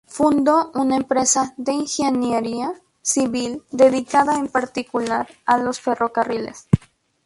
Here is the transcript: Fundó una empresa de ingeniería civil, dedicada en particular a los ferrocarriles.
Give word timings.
Fundó 0.07 0.71
una 0.73 0.95
empresa 0.95 1.53
de 1.57 1.73
ingeniería 1.73 2.73
civil, 3.03 3.61
dedicada 3.69 4.39
en 4.39 4.47
particular 4.47 5.27
a 5.45 5.59
los 5.59 5.79
ferrocarriles. 5.79 6.67